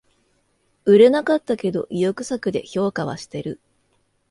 [0.85, 3.59] 売れなかったけど意欲作で評価はしてる